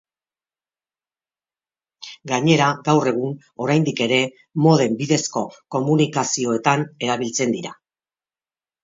[2.31, 4.17] Gainera, gaur egun, oraindik ere,
[4.69, 5.45] modem bidezko
[5.77, 7.75] komunikazioetan erabiltzen dira.